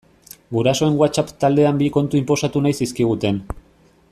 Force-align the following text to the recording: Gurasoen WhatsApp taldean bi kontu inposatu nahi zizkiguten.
Gurasoen 0.55 0.95
WhatsApp 1.01 1.29
taldean 1.45 1.81
bi 1.81 1.89
kontu 1.99 2.19
inposatu 2.21 2.65
nahi 2.65 2.79
zizkiguten. 2.79 3.39